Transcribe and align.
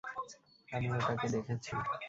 আমি 0.69 0.87
ওটাকে 0.91 1.27
দেখেছি! 1.35 1.71